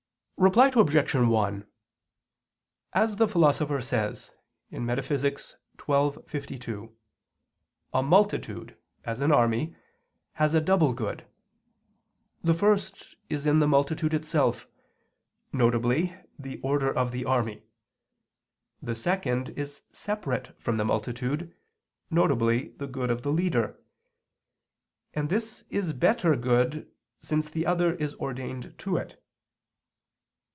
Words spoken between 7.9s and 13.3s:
a multitude, as an army, has a double good; the first